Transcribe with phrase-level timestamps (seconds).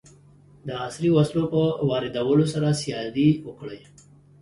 [0.67, 3.81] د عصري وسلو په واردولو سره سیالي وکړي.